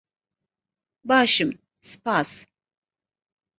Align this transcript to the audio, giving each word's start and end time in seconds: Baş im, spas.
Baş 1.09 1.33
im, 1.43 1.51
spas. 1.89 2.31